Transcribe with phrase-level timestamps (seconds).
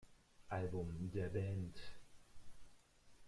[0.49, 1.77] Album der Band.